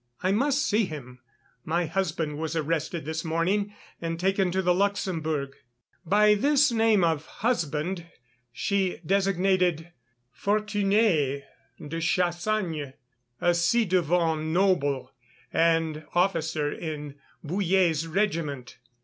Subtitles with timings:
[0.23, 1.19] "I must see him.
[1.63, 5.55] My husband was arrested this morning and taken to the Luxembourg."
[6.03, 8.07] By this name of "husband"
[8.51, 9.91] she designated
[10.35, 11.43] Fortuné
[11.77, 12.93] de Chassagne,
[13.39, 15.11] a ci devant noble
[15.53, 18.79] and officer in Bouillé's regiment.